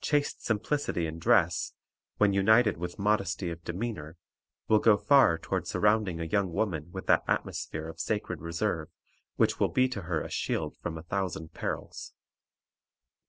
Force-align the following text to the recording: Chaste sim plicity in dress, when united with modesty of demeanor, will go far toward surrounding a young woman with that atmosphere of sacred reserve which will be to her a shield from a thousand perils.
Chaste 0.00 0.44
sim 0.44 0.60
plicity 0.60 1.04
in 1.08 1.18
dress, 1.18 1.72
when 2.18 2.32
united 2.32 2.76
with 2.76 2.96
modesty 2.96 3.50
of 3.50 3.64
demeanor, 3.64 4.16
will 4.68 4.78
go 4.78 4.96
far 4.96 5.36
toward 5.36 5.66
surrounding 5.66 6.20
a 6.20 6.24
young 6.26 6.52
woman 6.52 6.92
with 6.92 7.08
that 7.08 7.24
atmosphere 7.26 7.88
of 7.88 7.98
sacred 7.98 8.40
reserve 8.40 8.88
which 9.34 9.58
will 9.58 9.70
be 9.70 9.88
to 9.88 10.02
her 10.02 10.20
a 10.20 10.30
shield 10.30 10.76
from 10.76 10.96
a 10.96 11.02
thousand 11.02 11.54
perils. 11.54 12.12